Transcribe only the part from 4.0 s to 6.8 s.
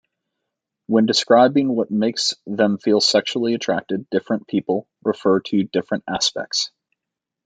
different people refer to different aspects.